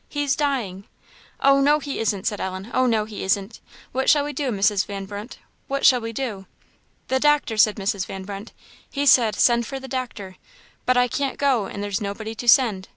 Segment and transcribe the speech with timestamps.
[0.09, 0.85] he's dying!"
[1.41, 3.59] "Oh, no, he isn't," said Ellen "oh, no, he isn't!
[3.91, 4.83] what shall we do, Mrs.
[4.87, 5.37] Van Brunt?
[5.67, 6.47] what shall we do?"
[7.09, 8.07] "The doctor!" said Mrs.
[8.07, 8.51] Van Brunt
[8.89, 10.37] "he said 'send for the doctor;'
[10.87, 12.87] but I can't go, and there's nobody to send.